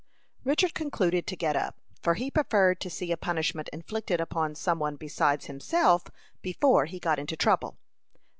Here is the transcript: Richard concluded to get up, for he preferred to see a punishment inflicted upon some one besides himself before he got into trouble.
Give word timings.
Richard 0.43 0.73
concluded 0.73 1.27
to 1.27 1.35
get 1.35 1.55
up, 1.55 1.79
for 2.01 2.15
he 2.15 2.31
preferred 2.31 2.79
to 2.81 2.89
see 2.89 3.11
a 3.11 3.17
punishment 3.17 3.69
inflicted 3.71 4.19
upon 4.19 4.55
some 4.55 4.79
one 4.79 4.95
besides 4.95 5.45
himself 5.45 6.05
before 6.41 6.85
he 6.85 6.97
got 6.97 7.19
into 7.19 7.35
trouble. 7.37 7.77